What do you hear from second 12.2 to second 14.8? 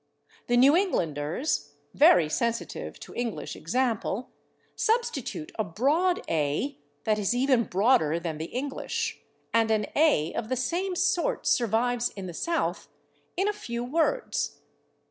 the South in a few words, /e.